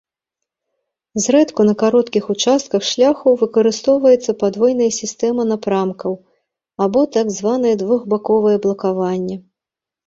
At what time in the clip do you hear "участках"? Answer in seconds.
2.35-2.81